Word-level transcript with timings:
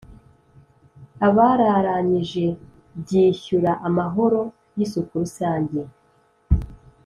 Abararanyije 1.27 2.45
byishyura 3.01 3.71
amahoro 3.87 4.41
y 4.75 4.79
isuku 4.85 5.13
rusange 5.21 5.81